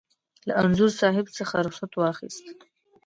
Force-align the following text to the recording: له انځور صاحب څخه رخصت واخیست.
له 0.47 0.53
انځور 0.61 0.91
صاحب 1.01 1.25
څخه 1.37 1.55
رخصت 1.67 1.91
واخیست. 1.95 2.45